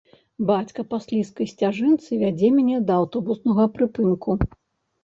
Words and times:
Бацька 0.49 0.85
па 0.93 0.99
слізкай 1.05 1.51
сцяжынцы 1.53 2.19
вядзе 2.23 2.53
мяне 2.59 2.81
да 2.89 2.93
аўтобуснага 3.05 3.71
прыпынку. 3.79 4.43